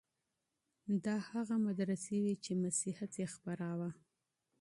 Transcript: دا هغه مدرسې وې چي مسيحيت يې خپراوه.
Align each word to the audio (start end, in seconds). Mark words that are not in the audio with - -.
دا 1.05 1.15
هغه 1.29 1.55
مدرسې 1.67 2.15
وې 2.23 2.33
چي 2.43 2.51
مسيحيت 2.63 3.11
يې 3.21 3.27
خپراوه. 3.35 3.89